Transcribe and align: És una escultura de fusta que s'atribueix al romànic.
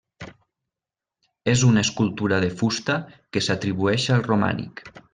És 1.53 1.67
una 1.67 1.83
escultura 1.87 2.41
de 2.47 2.51
fusta 2.63 2.99
que 3.35 3.47
s'atribueix 3.49 4.11
al 4.19 4.29
romànic. 4.33 4.87